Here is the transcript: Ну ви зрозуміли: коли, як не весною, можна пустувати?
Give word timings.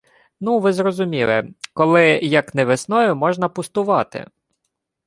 Ну 0.39 0.59
ви 0.59 0.73
зрозуміли: 0.73 1.53
коли, 1.73 2.05
як 2.09 2.55
не 2.55 2.65
весною, 2.65 3.15
можна 3.15 3.49
пустувати? 3.49 4.25